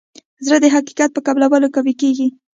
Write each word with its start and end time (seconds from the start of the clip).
زړه 0.45 0.57
د 0.61 0.65
حقیقت 0.75 1.09
په 1.13 1.21
قبلولو 1.27 1.67
قوي 1.75 1.93
کېږي. 2.01 2.27